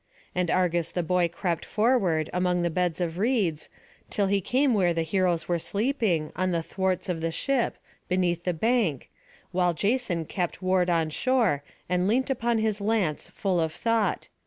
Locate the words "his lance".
12.57-13.27